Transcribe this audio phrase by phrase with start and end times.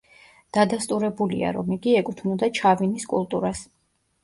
[0.57, 3.65] დადასტურებულია, რომ იგი ეკუთვნოდა ჩავინის კულტურას.